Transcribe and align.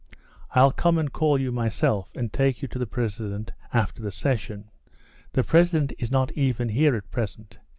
"I'll 0.55 0.71
come 0.71 0.97
and 0.97 1.13
call 1.13 1.39
you 1.39 1.51
myself, 1.51 2.09
and 2.15 2.33
take 2.33 2.63
you 2.63 2.67
to 2.69 2.79
the 2.79 2.87
president 2.87 3.51
after 3.71 4.01
the 4.01 4.11
session. 4.11 4.71
The 5.33 5.43
president 5.43 5.93
is 5.99 6.09
not 6.09 6.31
even 6.31 6.69
here 6.69 6.95
at 6.95 7.11
present. 7.11 7.59